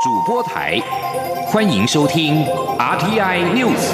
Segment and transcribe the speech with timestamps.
[0.00, 0.78] 主播台，
[1.48, 2.44] 欢迎收听
[2.78, 3.90] RTI News。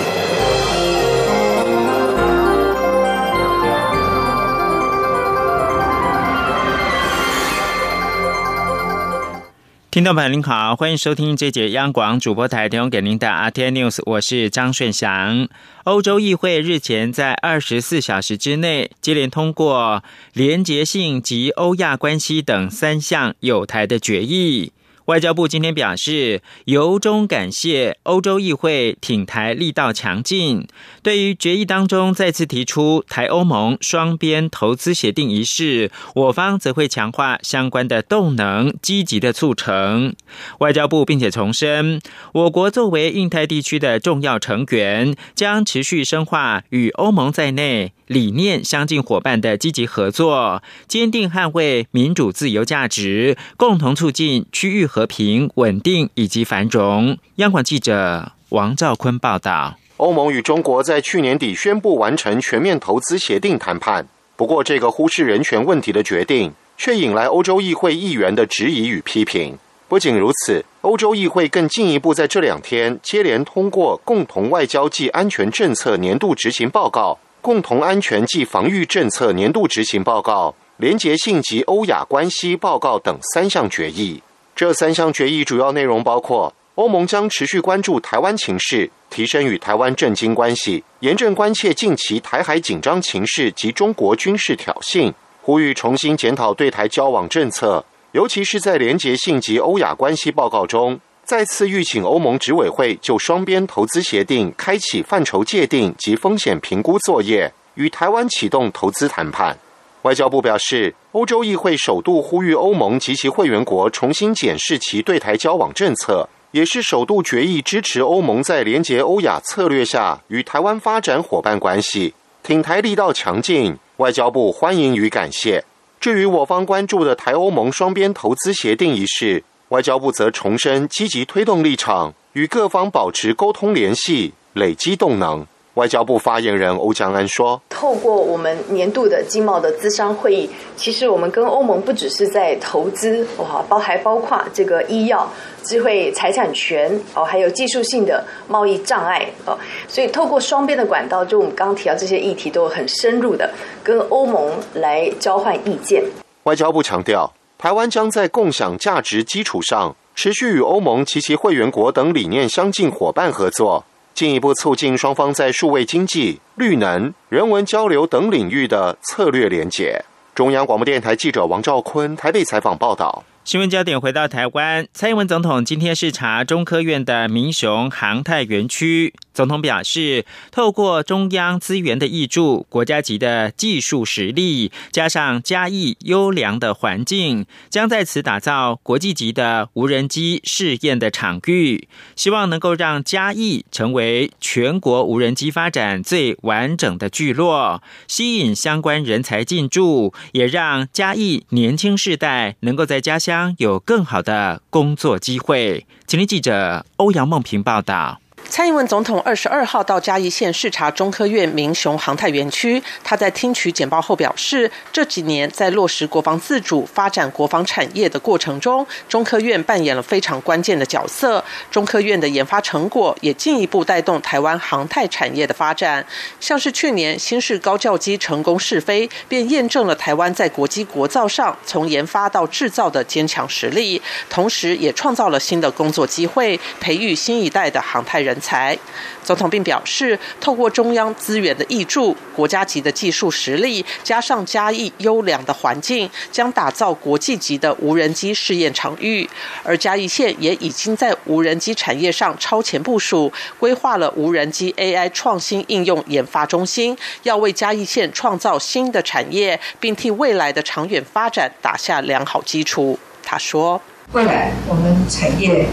[9.91, 15.49] 听众朋友您好，欢迎收听这节央广主播台提供给您的 RTI News，我是张顺祥。
[15.85, 24.73] 欧洲议会日前在二十四小时之内接连通过廉洁性及欧亚关系等三项有台的决议。
[25.07, 30.67] 外交部今天表示，由衷感谢欧洲议会挺台力道强劲。
[31.03, 40.15] 对于决议当中再次提出台欧盟双边投资协定一事，我方则会强化相关的动能，积极的促成。
[40.61, 42.01] 外交部并且重申，
[42.33, 54.85] 我国作为印太地区的重要成员，将持续深化与欧盟在内理念相近伙伴的积极合作，坚定捍卫民主自由价值，共同促进区域。
[54.95, 57.19] 和平、稳定以及繁荣。
[57.37, 69.59] 央广记者王兆坤报道：欧盟与中国在去年底宣布完成全面投资协定谈判，不过这个忽视人权问题的决定，却引来欧洲议会议员的质疑与批评。
[69.89, 77.13] 不仅如此，欧洲议会更进一步在这两天接连通过《共同外交暨安全政策年度执行报告》、
[77.45, 84.23] 《共同安全暨防御政策年度执行报告》、《廉洁性及欧亚关系报告》等三项决议。
[84.57, 109.57] 这三项决议主要内容包括：欧盟将持续关注台湾情势，提升与台湾政经关系，严正关切近期台海紧张情势及中国军事挑衅，呼吁重新检讨对台交往政策，尤其是在廉洁性及欧亚关系报告中，再次吁请欧盟执委会就双边投资协定开启范畴界定及风险评估作业，与台湾启动投资谈判。
[110.03, 123.79] 外交部表示，欧洲议会首度呼吁欧盟及其会员国重新检视其对台交往政策，也是首度决议支持欧盟在联结欧亚策略下与台湾发展伙伴关系，挺台力道强劲。
[123.97, 125.65] 外交部欢迎与感谢。
[125.99, 129.43] 至于我方关注的台欧盟双边投资协定一事，
[129.75, 135.45] 外交部则重申积极推动立场，与各方保持沟通联系，累积动能。
[135.75, 145.29] 外交部发言人欧江安说：“透过我们年度的经贸的资商会议，其实我们跟欧盟不只是在投资，哇，包还包括这个医药、
[145.65, 149.59] 智慧财产权哦，还有技术性的贸易障碍哦。
[149.89, 153.53] 所以透过双边的管道，就我们刚刚提到这些议题，都很深入的
[153.83, 156.05] 跟欧盟来交换意见。”
[156.45, 157.33] 外交部强调，
[157.65, 163.83] 台湾将在共享价值基础上，持续与欧盟及其会员国等理念相近伙伴合作。
[164.13, 170.05] 进一步促进双方在数位经济、绿能、人文交流等领域的策略连结。
[170.35, 173.25] 中央广播电台记者王兆坤台北采访报道。
[173.45, 179.13] 新闻焦点回到台湾，蔡英文总统今天视察中科院的民雄航太园区。
[179.35, 191.89] 总统表示，透过中央资源的挹注、国家级的技术实力，加上嘉义优良的环境，将在此打造国际级的无人机试验的场域。
[192.17, 203.34] 希望能够让嘉义成为全国无人机发展最完整的聚落，吸引相关人才进驻，也让嘉义年轻世代能够在家乡。
[203.35, 205.85] 将有更好的工作机会。
[206.07, 208.21] 请听记者欧阳梦平报道。
[208.49, 221.45] 蔡英文总统二十二号到嘉义县视察中科院民雄航太园区，他在听取简报后表示，这几年在落实国防自主、发展国防产业的过程中，中科院扮演了非常关键的角色。
[221.69, 226.07] 中科院的研发成果也进一步带动台湾航太产业的发展。
[226.39, 234.01] 像是去年新式高教机成功试飞，便验证了台湾在国际国造上从研发到制造的坚强实力，
[234.31, 238.39] 同时也创造了新的工作机会，培育新一代的航太人。
[238.45, 238.79] 才，
[239.25, 249.29] 总统并表示，透过中央资源的挹注、国家级的技术实力，加上嘉义优良的环境，将打造国际级的无人机试验场域。
[249.65, 262.99] 而嘉义县也已经在无人机产业上超前部署，规划了无人机 AI 创新应用研发中心，要为嘉义县创造新的产业，并替未来的长远发展打下良好基础。
[263.25, 263.81] 他说
[264.13, 265.67] ：“未来我们产业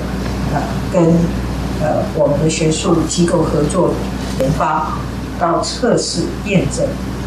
[0.53, 0.63] 呃
[0.93, 1.50] 跟。”
[1.81, 3.93] 呃，我们的学术机构合作
[4.39, 4.93] 研发
[5.39, 6.85] 到测试验证，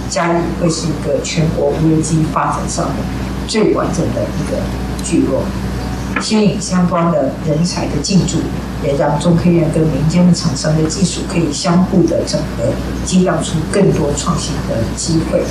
[0.09, 2.95] 嘉义会是一个全国无人机发展上的
[3.49, 4.59] 最完整的一个
[5.05, 5.43] 聚落，
[6.21, 8.39] 吸引相关的人才的进驻，
[8.85, 12.73] 也让中科院跟民间的厂商的技术可以相互的整合，
[13.05, 15.43] 激荡出更多创新的机会。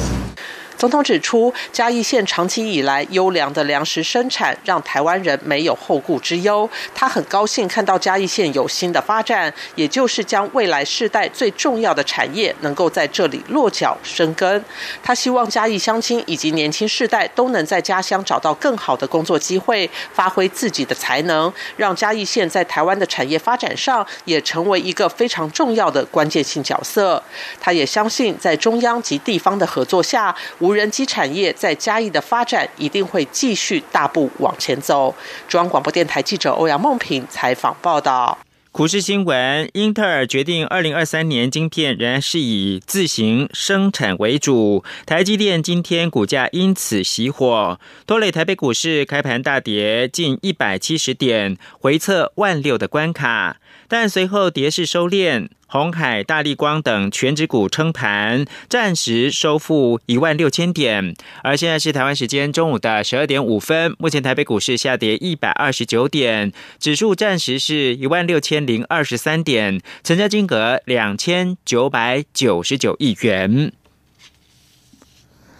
[0.84, 6.70] 总统指出，嘉义县长期以来优良的粮食生产，让台湾人没有后顾之忧。
[6.94, 14.62] 他很高兴看到嘉义县有新的发展，也就是将未来世代最重要的产业能够在这里落脚生根。
[15.02, 27.24] 他希望嘉义乡亲以及年轻世代都能在家乡找到更好的工作机会，发挥自己的才能，让嘉义县在台湾的产业发展上也成为一个非常重要的关键性角色。
[27.62, 35.14] 他也相信，在中央及地方的合作下，无无人机产业在嘉义的发展一定会继续大步往前走。
[35.48, 38.40] 中央广播电台记者欧阳梦平采访报道。
[38.72, 44.84] 股市新闻：英特尔决定，二零二三年晶片仍然是以自行生产为主。
[45.06, 53.58] 台积电今天股价因此熄火，拖累台北股市开盘大跌近一百七十点，回测万六的关卡，
[53.94, 55.50] 但随后跌势收敛。
[55.68, 61.14] 红海、大力光等全指股撑盘，暂时收复一万六千点。
[61.44, 73.72] 而现在是台湾时间中午的十二点五分，目前台北股市下跌一百二十九点，指数暂时是一万六千零二十三点，成交金额两千九百九十九亿元。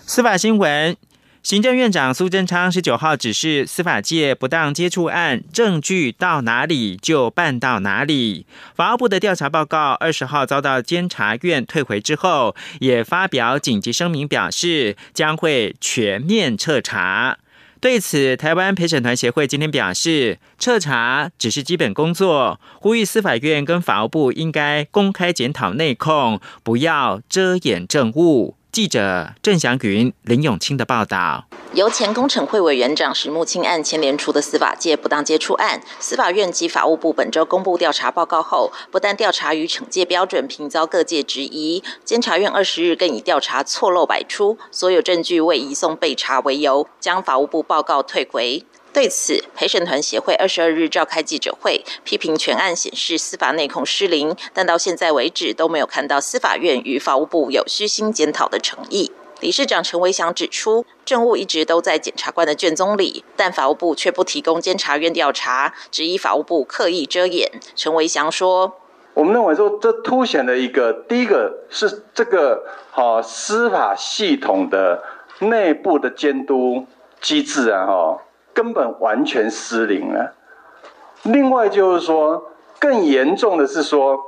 [0.08, 0.98] 司法新闻。
[1.44, 8.46] 行政院长苏贞昌十九号指示，司法界不当接触案证据到哪里就办到哪里。
[8.74, 17.38] 法务部的调查报告二十号遭到监察院退回之后，也发表紧急声明，表示将会全面彻查。
[17.82, 28.56] 对此，台湾陪审团协会今天表示，彻查只是基本工作，呼吁司法院跟法务部应该公开检讨内控，不要遮掩证物。
[28.74, 48.66] 记者郑祥云、林永清的报道：由前工程会委员长石木清案牵连出的司法界不当接触案，司法院及法务部本周公布调查报告后，不但调查与惩戒标准频遭各界质疑，监察院二十日更以调查错漏百出，所有证据未移送被查为由，将法务部报告退回。
[48.94, 59.12] 对此，陪审团协会二十二日召开记者会，批评全案显示司法内控失灵，但到现在为止都没有看到司法院与法务部有虚心检讨的诚意。
[59.40, 67.50] 理事长陈维祥指出，证务一直都在检察官的卷宗里，但法务部却不提供监察院调查，质疑法务部刻意遮掩。
[67.76, 68.78] 陈维祥说
[69.16, 75.04] ：“我们认为说，这凸显了一个，第一个是这个好司法系统的
[75.40, 76.86] 内部的监督
[77.20, 78.22] 机制啊，哈。”
[78.54, 80.36] 根本完全失灵了。
[81.24, 84.20] 另外就是说，更严重的是说，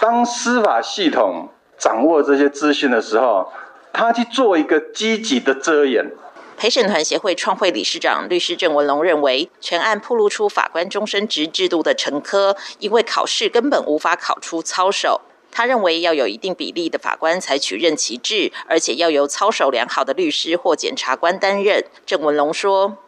[0.00, 3.52] 当司法系统掌握这些资讯的时候，
[3.92, 6.12] 他去做一个积极的遮掩。
[6.56, 15.20] 陪审团协会创会理事长律师郑文龙认为，全案曝露出法官终身职制度的陈科，因为考试根本无法考出操守。
[15.50, 21.84] 他认为要有一定比例的法官采取任期制，而且要由操守良好的律师或检察官担任。
[22.06, 22.98] 郑文龙说。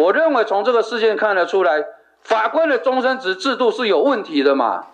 [0.00, 1.84] 我认为从这个事件看得出来，
[2.22, 4.86] 法官的终身职制度是有问题的嘛？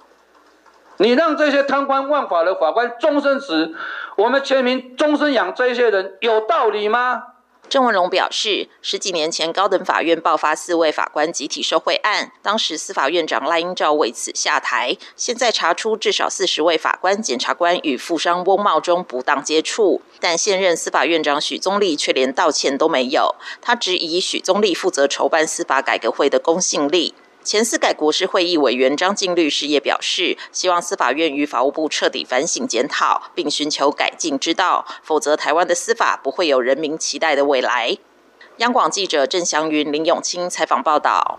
[0.99, 3.75] 你让这些贪官枉法的法官终身职，
[4.17, 7.23] 我们全民终身养这些人，有道理吗？
[7.69, 14.97] 郑文荣表示，十几年前高等法院爆发四位法官集体受贿案，当时司法院长赖英照为此下台。
[15.17, 23.35] 现在查出至少四十位法官、检察官与富商翁茂中不当接触，但现任司法院长许宗立却连道歉都没有。
[23.61, 27.15] 他质疑许宗立负责筹办司法改革会的公信力。
[27.47, 37.99] 前司改国事会议委员张静律师也表示，希望司法院与法务部彻底反省检讨，并寻求改进之道，否则台湾的司法不会有人民期待的未来。
[38.57, 41.39] 央广记者郑祥云、林永清采访报道。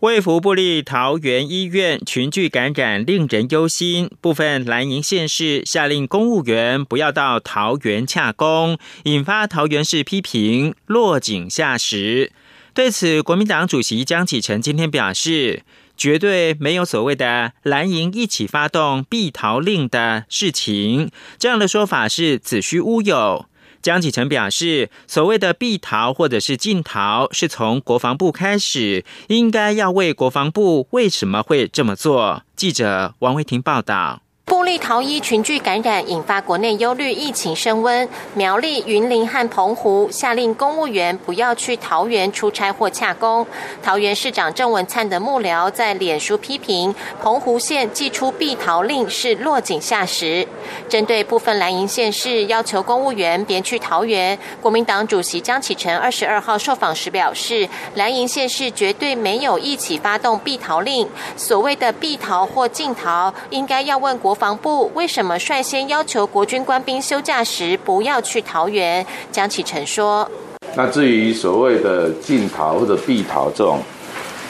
[0.00, 12.32] 卫福部立桃园医院群聚感染令人忧心，部分蓝营县市下令公务员不要到桃园洽公，引发桃园市批评落井下石。
[12.74, 15.62] 对此，国民党主席江启臣今天表示，
[15.94, 23.46] 绝对没有所谓的蓝营一起发动避逃令的事情，这样的说法是子虚乌有。
[23.82, 32.44] 江启臣表示，所谓的避逃或者是禁逃，是从国防部开始，应该要为国防部为什么会这么做。
[32.56, 34.22] 记者王维婷报道。
[34.52, 38.06] 布利桃医群聚感染引发国内忧虑，疫情升温。
[38.34, 43.46] 苗栗、云林和澎湖下令公务员不要去桃园出差或洽公。
[43.82, 50.46] 桃园市长郑文灿的幕僚在脸书批评，澎湖县寄出避逃令是落井下石。
[50.86, 61.08] 针对部分蓝营县市要求公务员别去桃园，国民党主席江启臣二十二号受访时表示，蓝营县市绝对没有一起发动避逃令。
[61.38, 64.36] 所谓的避逃或禁逃，应该要问国。
[64.42, 69.06] 防部为什么率先要求国军官兵休假时不要去桃园？
[69.30, 70.28] 江启臣说
[70.74, 73.78] ：“那至于所谓的禁逃或者避逃这种，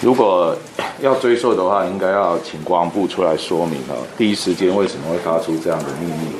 [0.00, 0.56] 如果
[1.02, 6.36] 要追溯的话，应该要请国防部出来说明哦，第一时间为什么会发出这样的秘密？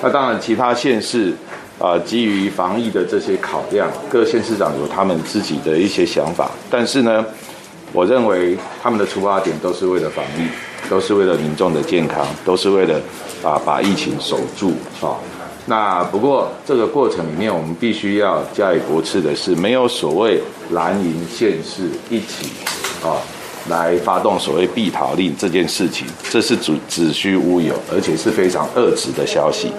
[0.00, 1.34] 那当然，其他县市
[1.78, 7.22] 啊，基于防疫的这些考量，各县市长有他们自己的一些想法，但是呢。”
[7.96, 10.46] 我认为他们的出发点都是为了防疫，
[10.90, 13.00] 都是为了民众的健康，都是为了
[13.42, 15.16] 啊把疫情守住啊。
[15.64, 20.38] 那不过这个过程里面，我们必须要加以驳斥的是，没有所谓
[20.72, 22.50] 蓝营县市一起
[23.02, 23.16] 啊
[23.70, 29.72] 来发动所谓避逃令这件事情，这是只子虚乌有，而且是非常恶质的消息。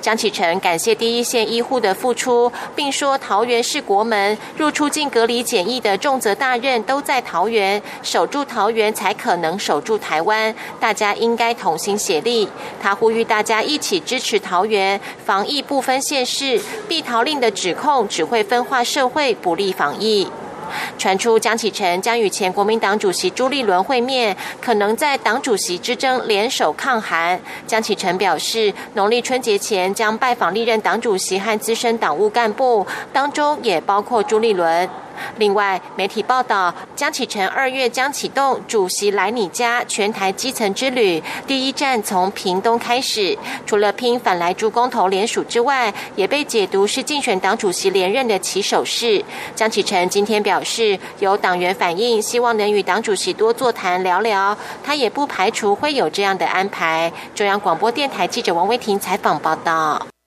[0.00, 12.48] 张启臣感谢第一线医护的付出，并说桃园是国门，入出境隔离检疫的重责大任都在桃园，守住桃园才可能守住台湾，大家应该同心协力。
[12.80, 20.28] 他呼吁大家一起支持桃园防疫不分县市，避逃令的指控只会分化社会，不利防疫。
[20.96, 27.40] 传出江启臣将与前国民党主席朱立伦会面，可能在党主席之争联手抗韩。
[27.66, 34.88] 江启臣表示，农历春节前将拜访历任党主席和资深党务干部，当中也包括朱立伦。
[35.36, 43.36] 另外，媒体报道，江启臣二月将启动主席来你家全台基层之旅，第一站从屏东开始。
[43.66, 49.24] 除了拼反来助公投联署之外，也被解读是竞选党主席连任的起手式。
[49.54, 57.12] 江启臣今天表示，有党员反映，希望能与党主席多座谈聊聊，他也不排除会有这样的安排。
[57.34, 60.17] 中央广播电台记者王威婷采访报道。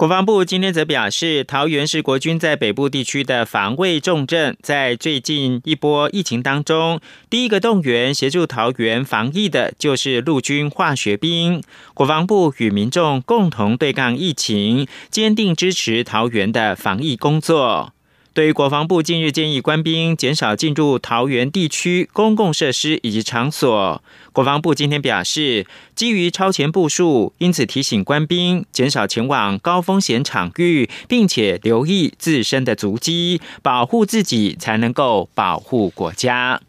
[0.00, 11.62] 国防部今天则表示，桃园是国军在北部地区的防卫重镇，在最近一波疫情当中，第一个动员协助桃园防疫的就是陆军化学兵。
[11.92, 17.92] 国防部与民众共同对抗疫情，坚定支持桃园的防疫工作。
[18.32, 36.60] 对于国防部近日建议官兵减少进入桃园地区公共设施以及场所，国防部今天表示，基于超前部署，因此提醒官兵减少前往高风险场域，并且留意自身的足迹，保护自己才能够保护国家。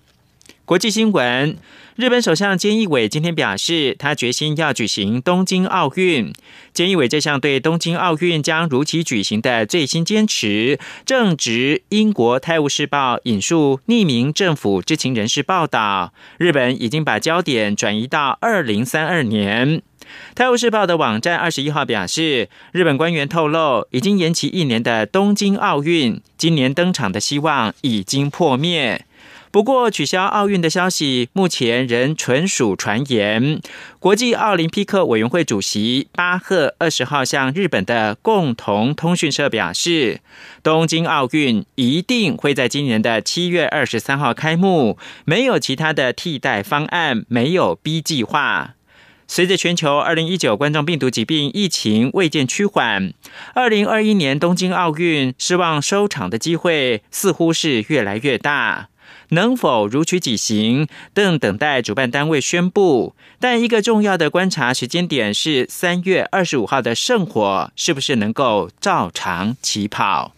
[0.71, 1.57] 国际新闻。
[1.97, 6.31] 日本首相菅义伟今天表示，他决心要举行东京奥运。
[6.73, 19.79] 菅义伟这项对东京奥运将如期举行的最新坚持，正值英国《泰晤士报》引述匿名政府知情人士报道，日本已经把焦点转移到二零三二年。
[20.33, 29.05] 《泰晤士报》的网站二十一号表示，日本官员透露，已经延期一年的东京奥运，今年登场的希望已经破灭。
[29.51, 33.60] 不过，取消奥运的消息目前仍纯属传言。
[34.00, 40.22] 国际奥林匹克委员会主席巴赫二十号向日本的共同通讯社表示，
[40.63, 48.75] 东京奥运一定会在今年的七月二十三号开幕，没有其他的替代方案，没有 B 计划。
[49.27, 53.13] 随着全球二零一九冠状病毒疾病疫情未见趋缓，
[53.53, 58.88] 二零二一年东京奥运失望收场的机会似乎是越来越大。
[59.29, 63.15] 能否如期举行，正等待主办单位宣布。
[63.39, 70.33] 但一个重要的观察时间点是三月二十五号的圣火是不是能够照常起跑。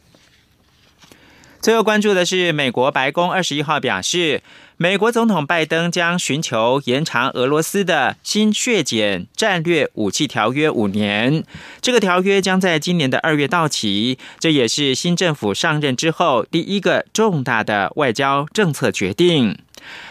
[1.61, 4.41] 最后关注的是，美国白宫二十一号表示。
[4.83, 11.45] 美国总统拜登将寻求延长俄罗斯的新削减战略武器条约五年。
[11.79, 19.57] 这个条约将在今年的二月到期，这也是新政府上任之后第一个重大的外交政策决定。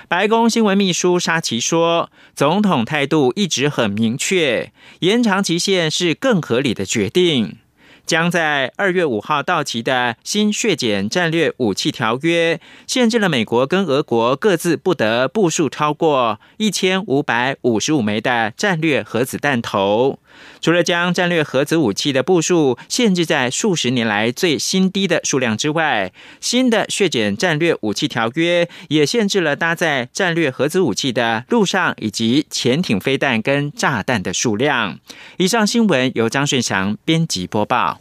[0.09, 7.59] 白宫新闻秘书沙奇说：“总统态度一直很明确，延长期限是更合理的决定。”
[8.05, 20.19] 将在二月五号到期的新削减战略武器条约，限制了美国跟俄国各自不得部署超过一千五百五十五枚的战略核子弹头。
[20.61, 34.99] 除了将战略核子武器的部署限制在数十年来最新低的数量之外，新的削减战略武器条约也限制了搭载战略核子武器的陆上以及潜艇飞弹跟炸弹的数量。
[35.39, 38.01] 以上新闻由张顺祥编辑播报。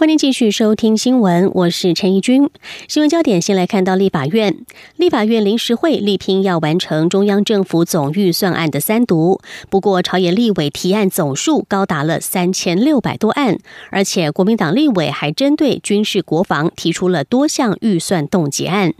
[0.00, 2.48] 欢迎继续收听新闻，我是陈怡君。
[2.88, 4.64] 新闻焦点先来看到立法院，
[4.96, 13.58] 立法院临时会力拼要完成中央政府总预算案的三读，不过朝野立委提案总数高达了三千六百多案，
[13.90, 18.94] 而且国民党立委还针对军事国防提出了多项预算冻结案。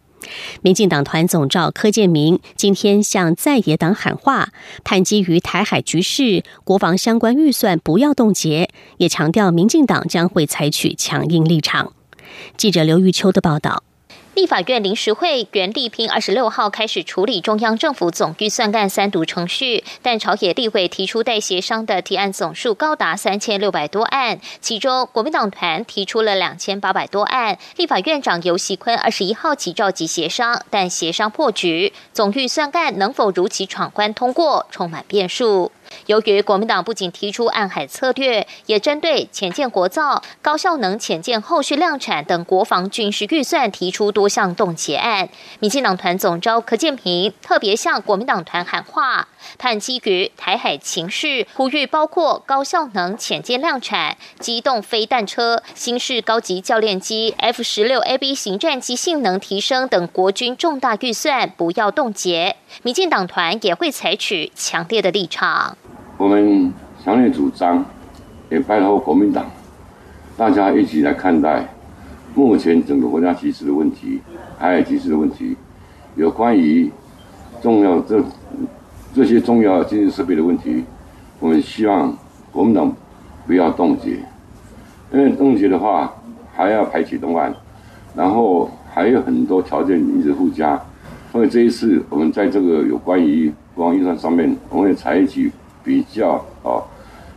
[0.62, 4.49] 民进党团总召柯建明今天向在野党喊话，
[4.85, 11.93] 盼基于台海局势，国防相关预算不要冻结，也强调民进党将会采取强硬立场。
[12.57, 13.83] 记者刘玉秋的报道。
[14.40, 27.59] 立法院临时会原立拼二十六号开始处理中央政府总预算案三读程序，但朝野立委提出待协商的提案总数高达三千六百多案，其中国民党团提出了两千八百多案。
[27.76, 35.70] 立法院长游锡坤二十一号起召集协商，但协商破局，总预算案能否如期闯关通过，充满变数。
[36.06, 45.28] 由于国民党不仅提出暗海策略，也针对潜舰国造、高效能潜舰后续量产等国防军事预算提出多项冻结案，
[45.61, 65.76] 民进党团总召柯建平特别向国民党团喊话，盼基于台海情势，呼吁包括高效能潜舰量产、机动飞弹车、新式高级教练机、F 十六 AB 型战机性能提升等国军重大预算不要冻结，民进党团也会采取强烈的立场。
[66.21, 66.71] 我们
[67.03, 67.83] 强烈主张，
[68.50, 69.47] 也拜托国民党，
[70.37, 71.67] 大家一起来看待
[72.35, 74.21] 目前整个国家局势的问题，
[74.59, 75.57] 海海局势的问题，
[76.17, 76.91] 有关于
[77.62, 78.23] 重要这
[79.15, 80.85] 这些重要经济设备的问题，
[81.39, 82.15] 我们希望
[82.53, 82.95] 国民党
[83.47, 84.19] 不要冻结，
[85.15, 86.15] 因为冻结的话
[86.55, 87.50] 还要排启动案，
[88.15, 90.79] 然后还有很多条件一直附加，
[91.33, 95.51] 所以这一次我们在这个有关于国防预算上面，我们也采取。
[95.85, 96.85] 比较啊。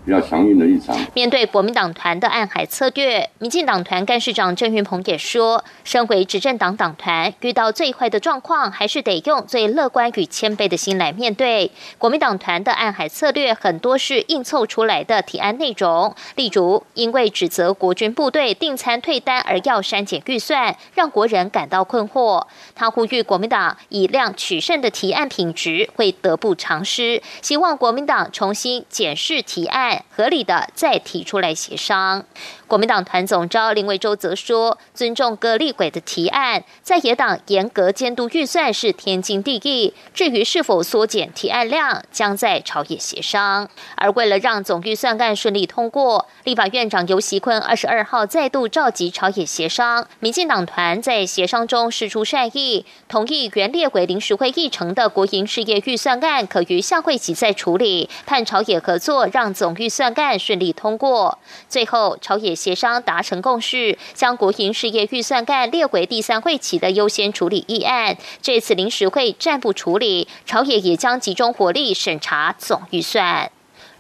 [0.05, 0.97] 比较强硬的一场。
[1.13, 11.71] 面对国民党团的暗海策略，民进党团干事长郑云鹏也说，身为执政党党团，遇到最坏的状况，还是得用最乐观与谦卑的心来面对。
[11.97, 22.45] 国民党团的暗海策略很多是硬凑出来的提案内容，例如因为指责国军部队订餐退单而要删减预算，让国人感到困惑。
[22.75, 29.92] 他呼吁国民党以量取胜的提案品质会得不偿失，希望国民党重新检视提案。
[30.15, 32.23] 合理的再提出来协商。
[32.67, 39.93] 国民党团总召林维洲则说，尊重各立委的提案，在野党严格监督预算是天经地义。
[40.13, 43.69] 至于是否缩减提案量，将在朝野协商。
[43.95, 50.08] 而为了让总预算案顺利通过，立法院长游锡坤二十二号再度召集朝野协商。
[50.19, 61.37] 民进党团在协商中释出善意，同意原列为临时会议程的国营事业预算案可于下会期再处理，盼朝野合作，让总预预算案顺利通过。
[61.67, 62.53] 最后，朝野。
[62.63, 68.15] 协商达成共识，将国营事业预算案列为第三会期的优先处理议案。
[68.41, 73.51] 这次临时会暂不处理，朝野也将集中火力审查总预算。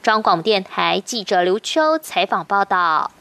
[0.01, 3.11] 中广电台记者刘秋采访报道。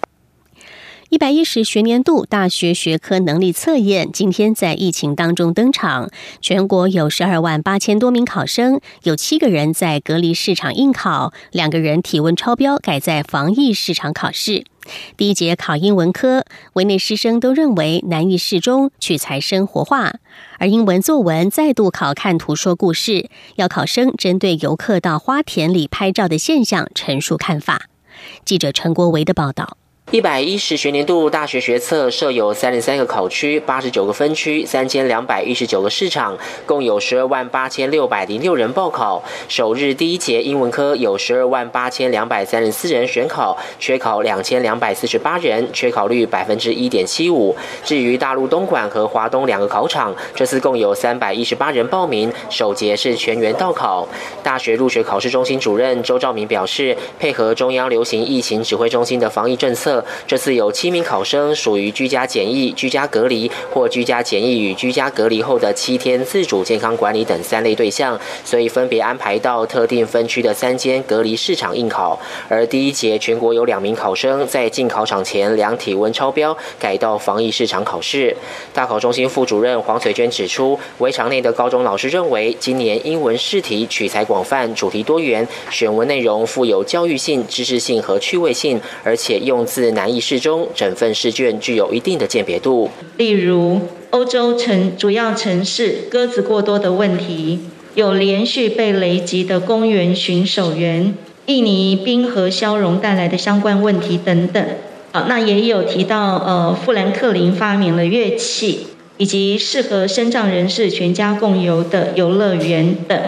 [1.12, 6.09] 一百一十学年度大学学科能力测验今天在疫情当中登场，
[6.40, 14.64] 全国有十二万八千多名考生，有七个人在隔离市场应考，两个人体温超标，改在防疫市场考试。
[15.18, 20.12] 第一节考英文科，围内师生都认为难易适中，取材生活化；
[20.59, 27.90] 而英文作文再度考看图说故事，要考生针对游客到花田里拍照的现象陈述看法。
[28.46, 29.77] 记者陈国维的报道。
[30.12, 39.25] 一百一十学年度大学学测设有三十三个考区、八十九个分区、三千两百一十九个市场，共有十二万八千六百零六人报考。
[39.48, 47.57] 首日第一节英文科有十二万八千两百三十四人选考，缺考两千两百四十八人，缺考率百分之一点七五。
[47.83, 54.07] 至于大陆东莞和华东两个考场，这次共有三百一十八人报名，首节是全员到考。
[54.42, 60.02] 大学入学考试中心主任周兆明表示，配合中央流行疫情指挥中心的防疫政策。
[60.27, 72.19] 这次有七名考生属于居家检疫、居家隔离或居家检疫与居家隔离后的七天自主健康管理等三类对象，所以分别安排到特定分区的三间隔离市场应考。
[72.49, 78.37] 而第一节全国有两名考生在进考场前量体温超标，改到防疫市场考试。
[78.73, 92.91] 大考中心副主任黄翠娟指出，围场内的高中老师认为，今年英文试题取材广泛，主题多元，选文内容富有教育性、知识性和趣味性，而且用字难易适中，整份试卷具有一定的鉴别度。
[93.17, 97.61] 例如，欧洲城主要城市鸽子过多的问题，
[97.95, 101.15] 有连续被雷击的公园巡守员，
[101.47, 104.65] 印尼冰河消融带来的相关问题等等。
[105.13, 108.87] 好，那也有提到，呃，富兰克林发明了乐器，
[109.19, 113.21] 以及适合身障人士全家共游的游乐园等。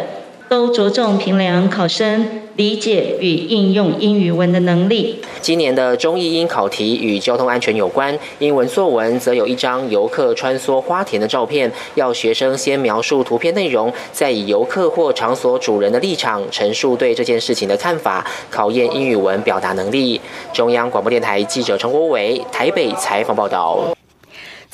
[0.47, 5.19] 都着重评量考生理解与应用英语文的能力。
[5.41, 20.21] 今年的中译英考题与交通安全有关，英文作文则有一张游客穿梭花田的照片，要学生先描述图片内容，再以游客或场所主人的立场陈述对这件事情的看法，考验英语文表达能力。
[20.53, 23.95] 中央广播电台记者陈国伟台北采访报道。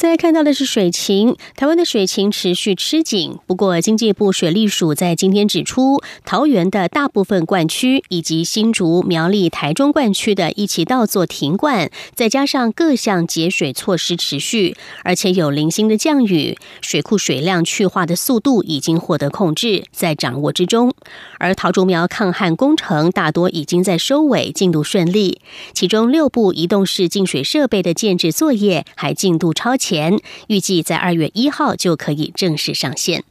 [0.00, 3.36] 再看到的是水情，台湾的水情持续吃紧。
[3.46, 20.94] 不过，经济部水利署在今天指出，桃园的大部分灌区以及新竹、苗栗、台中灌区的一起道做停灌，再加上各项节水措施持续，而且有零星的降雨，水库水量去化的速度已经获得控制，在掌握之中。
[21.38, 25.42] 而桃竹苗抗旱工程大多已经在收尾，进度顺利。
[25.74, 29.89] 其中六部移动式净水设备的建制作业还进度超前。
[29.90, 33.24] 前预计在二月一号就可以正式上线。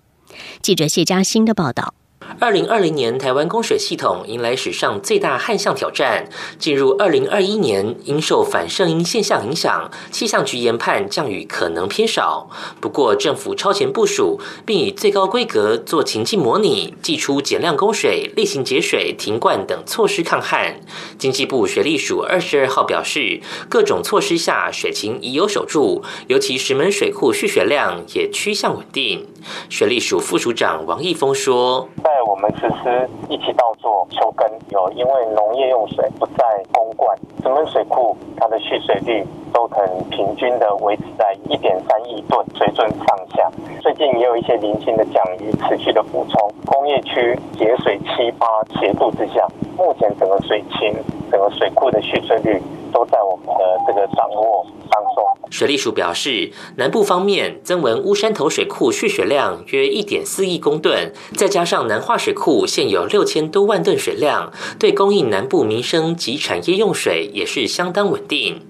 [0.62, 1.94] 记者谢佳欣的报道。
[2.38, 6.30] 二零二零年，台湾供水系统迎来史上最大旱象挑战。
[6.60, 12.50] 进入二零二一年，因受反圣婴现象影响，气象局研判降雨可能偏少。
[12.80, 20.80] 不过，政府超前部署，并以最高规格做情境模拟，寄出减量供水、例行节水、停灌等措施抗旱。
[21.18, 29.28] 经济部水利署二十二号表示，各种措施下，水情已有守住，尤其石门水库蓄水量也趋向稳定。
[29.70, 31.90] 水利署副署长王义峰说。
[32.26, 43.50] 我们实施一起稻作秋耕，有因为农业用水不再公灌，石门水库它的蓄水率都很平均的维持在一点三亿吨水准上下。
[43.82, 48.48] 最近也有一些零星的降雨持续的补充，工业区节水七八
[48.80, 50.94] 协助之下，目前整个水情、
[51.32, 55.24] 整个水库的蓄水率都在我们的这个掌握当中。
[55.50, 68.62] 水利署表示，南部方面增文乌山头水库蓄水量约一点四亿公吨，再加上南化水库现有六千多万吨水量，对供应南部民生及产业用水也是相当稳定。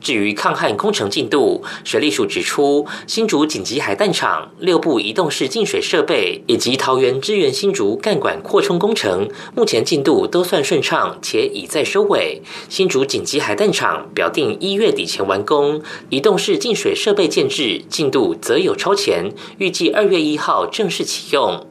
[0.00, 12.40] 至于抗旱工程进度，水利署指出，新竹紧急海淡厂六部移动式净水设备以及桃园支援新竹干管扩充工程，目前进度都算顺畅，且已在收尾。
[12.68, 21.66] 新竹紧急海淡厂表定一月底前完工，移动式净水设备建制进度则有超前，预计二月一号正式启用。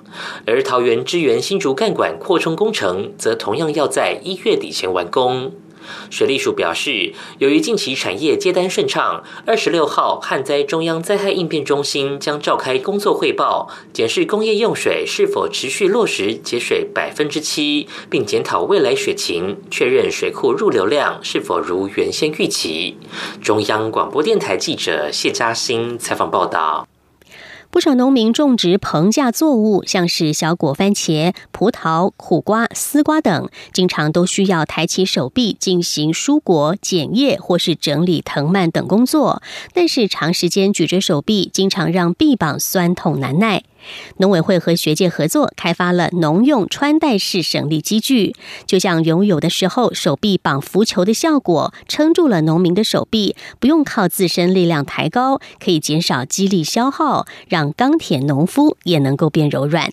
[0.46, 5.52] 而桃园支援新竹干管扩充工程，则同样要在一月底前完工。
[6.10, 22.98] 水利署表示，由于近期产业接单顺畅，二十六号旱灾中央灾害应变中心将召开工作汇报，检视工业用水是否持续落实节水百分之七，并检讨未来水情，确认水库入流量是否如原先预期。
[23.42, 26.88] 中央广播电台记者谢嘉欣采访报道。
[27.74, 39.42] 不少农民种植棚架作物，像是小果番茄、葡萄、苦瓜、丝瓜等，经常都需要抬起手臂进行蔬果剪叶或是整理藤蔓等工作。
[39.74, 43.64] 但是长时间举着手臂，经常让臂膀酸痛难耐。
[44.18, 48.34] 农委会和学界合作，开发了农用穿戴式省力机具，
[48.66, 59.92] 就像游泳的时候手臂绑浮球的效果，撑住了农民的手臂，不用靠自身力量抬高，可以减少肌力消耗，让钢铁农夫也能够变柔软。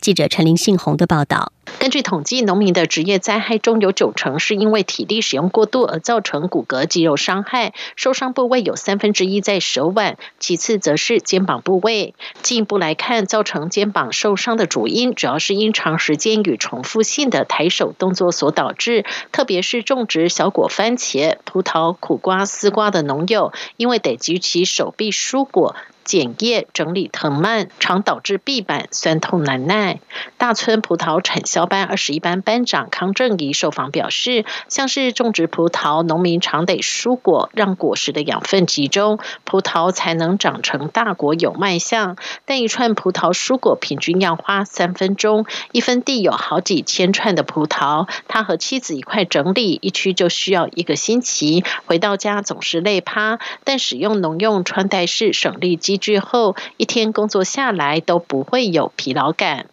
[0.00, 1.52] 记者陈林信宏的报道。
[1.78, 12.14] 根据统计，农民的职业灾害中有九成是因为体力使用过度而造成骨骼肌肉伤害，受伤部位有三分之一在手腕，其次则是肩膀部位。
[12.42, 25.76] 进一步来看，造成肩膀受伤的主因主要是因长时间与重复性的抬手动作所导致，特别是种植小果番茄、葡萄、苦瓜、丝瓜的农友，因为得举起手臂蔬果。
[26.04, 30.00] 剪叶、整理藤蔓，常导致臂板酸痛难耐。
[30.38, 42.16] 大村葡萄产销班二十一班班长康正仪受访表示，像是种植葡萄，农民常得蔬果，让果实的养分集中，葡萄才能长成大果有卖相。
[42.44, 53.38] 但一串葡萄蔬果平均要花三分钟，一分地有好几千串的葡萄，他和妻子一块整理一区就需要一个星期，回到家总是累趴。
[53.64, 59.66] 但使用农用穿戴式省力机具后，一天工作下来都不会有疲劳感。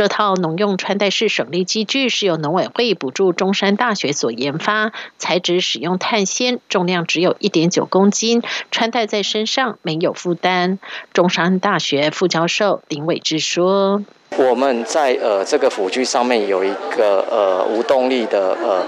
[0.00, 10.78] 这套农用穿戴式省力机具是由农委会补助中山大学所研发，材质使用碳纤，重量只有一点九公斤，穿戴在身上没有负担。
[11.12, 14.02] 中山大学副教授林伟志说
[14.38, 18.86] ：“我们在呃这个辅具上面有一个呃无动力的呃。”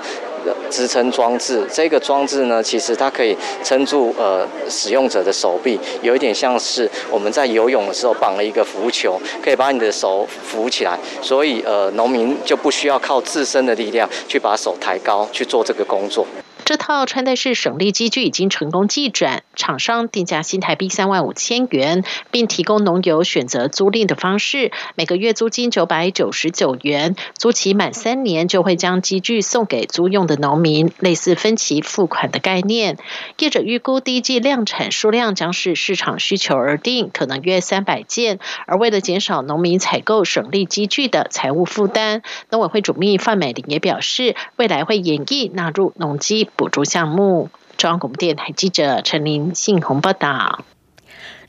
[0.71, 16.27] 支撑装置，这个装置呢，其实它可以撑住呃使用者的手臂，有一点像是我们在游泳的时候绑了一个浮球，可以把你的手浮起来，所以呃农民就不需要靠自身的力量去把手抬高去做这个工作。
[16.73, 32.97] 这套穿戴式省力机具已经成功寄转，厂商定价新台币三万五千元，并提供农友选择租赁的方式，每个月租金九百九十九元，租期满三年就会将机具送给租用的农民，类似分期付款的概念。
[33.39, 38.39] 业者预估第一季量产数量将是市场需求而定，可能约三百件。
[38.67, 46.49] 而为了减少农民采购省力机具的财务负担，农委会主秘范美玲也表示，未来会演绎纳入农机。
[46.63, 50.65] 补助项目，中央广播电台记者陈林信宏报道。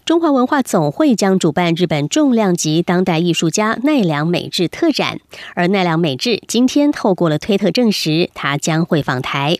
[0.05, 5.19] 中华文化总会将主办日本重量级当代艺术家奈良美智特展，
[5.53, 9.59] 而奈良美智今天透过了推特证实，他将会访台。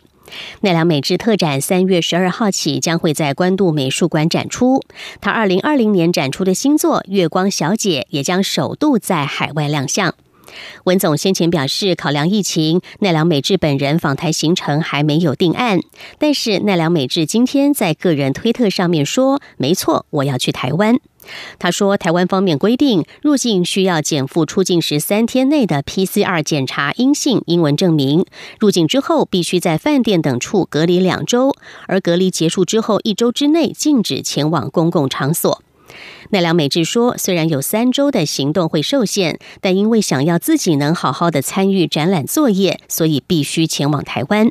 [0.62, 4.82] 奈良美智特展三月十二号起将会在关渡美术馆展出，
[5.20, 10.16] 他二零二零年展出的新作《月光小姐》也将首度在海外亮相。
[10.84, 15.80] 文总先前表示，考量疫情，奈良美智本人访台行程还没有定案。
[16.18, 20.96] 但是奈良美智今天在个人推特上面说：“没错，我要去台湾。”
[21.58, 28.26] 他说：“台湾方面规定，入境需要减负出境时三天内的 PCR 检查阴性英文证明，
[28.60, 35.62] 入境之后必须在饭店等处隔离两周，而隔离结束之后一周之内禁止前往公共场所。”
[36.30, 44.50] 奈良美智说：“虽然有三周的行动会受限，但因为想要自己能好好的参与展览作业，所以必须前往台湾。”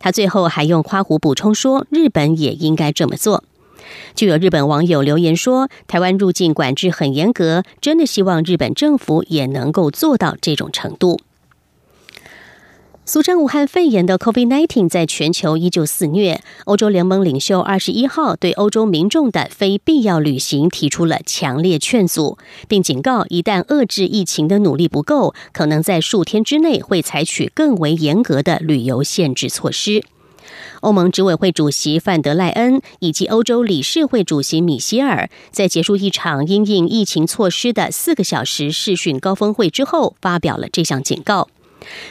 [0.00, 3.44] 他最后还用夸胡补充说：“日本也应该这么做。”
[4.14, 11.20] 就有日本网友留言说：“台湾入境管制很严格，真的希望日本政府也能够做到这种程度。”
[13.08, 16.42] 俗称武汉肺炎的 COVID-19 在全球依旧肆虐。
[16.64, 30.02] 欧洲联盟领袖二十一号对欧洲民众的非必要旅行提出了强烈劝阻，并警告，一旦遏制疫情的努力不够，可能在数天之内会采取更为严格的旅游限制措施。
[30.80, 41.48] 欧盟执委会主席范德赖恩以及欧洲理事会主席米歇尔在结束一场因应疫情措施的四个小时视讯高峰会之后，发表了这项警告。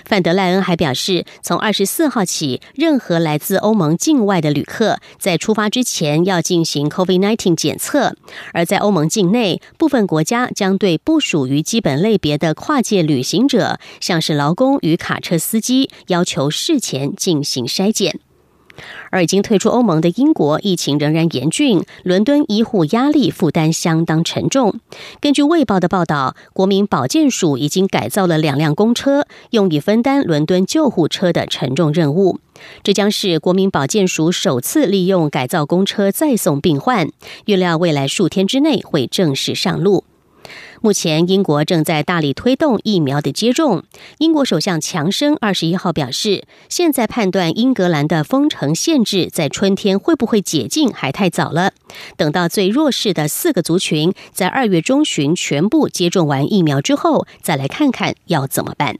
[0.06, 8.14] 范德赖恩还表示，从二十四号起，任何来自欧盟境外的旅客在出发之前要进行 COVID-19 检测；
[8.54, 18.20] 而在欧盟境内，部分国家将对不属于基本类别的跨界旅行者，像是劳工与卡车司机，要求事前进行筛检。
[19.10, 24.80] 而已经退出欧盟的英国，疫情仍然严峻，伦敦医护压力负担相当沉重。
[25.20, 32.40] 根据《卫报》的报道，国民保健署已经改造了两辆公车，用以分担伦敦救护车的沉重任务。
[32.84, 37.10] 这将是国民保健署首次利用改造公车再送病患，
[37.46, 40.06] 预料未来数天之内会正式上路。
[40.86, 43.86] 目前，英国正在大力推动疫苗的接种。
[44.20, 51.72] 英国首相强生二十一号表示，现在判断英格兰的封城限制在春天会不会解禁还太早了。
[52.16, 59.00] 等到最弱势的四个族群在二月中旬全部接种完疫苗之后，再来看看要怎么办。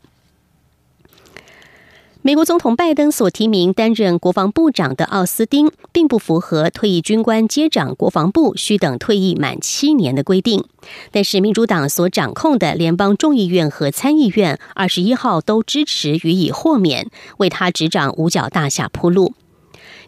[2.26, 10.66] 美国总统拜登所提名担任国防部长的奥斯汀，并不符合退役军官接掌国防部需等退役满七年的规定。
[11.12, 19.36] 但是，民主党所掌控的联邦众议院和参议院二十一号都支持予以豁免，为他执掌五角大厦铺路。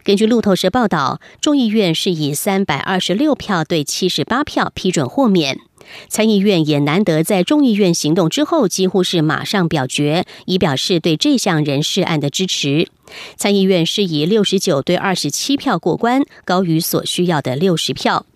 [0.02, 5.60] 根据路透社报道，众议院是以三百二十六票对七十八票批准豁免。
[6.08, 12.88] 参议院也难得在众议院行动之后，几乎是马上表决，以表示对这项人事案的支持。
[13.36, 18.26] 参议院是以六十九对二十七票过关，高于所需要的六十票。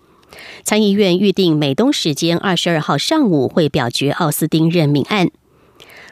[0.65, 5.31] 参议院预定美东时间二十二号上午会表决奥斯汀任命案。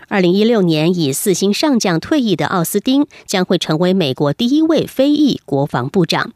[0.08, 6.32] 二零一六年以四星上将退役的奥斯汀将会成为美国第一位非裔国防部长。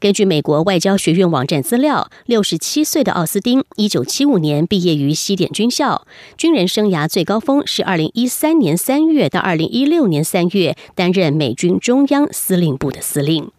[0.00, 6.06] 根据美国外交学院网站资料，六十七岁的奥斯汀，一九七五年毕业于西点军校，
[6.36, 13.50] 军人生涯最高峰是二零一三年三月到二零一六年三月，担任美军中央司令部的司令。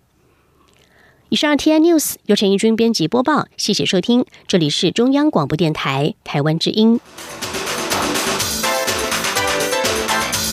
[1.28, 7.02] 以上 T I News 由陈义军编辑播报，谢谢收听，这里是中央广播电台台湾之音。